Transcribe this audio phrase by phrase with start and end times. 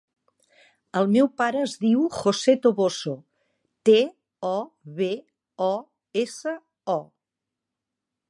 [0.99, 3.11] El meu pare es diu José Toboso:
[3.89, 3.99] te,
[4.51, 4.57] o,
[5.01, 5.11] be,
[5.69, 5.71] o,
[6.23, 6.55] essa,
[6.95, 6.99] o.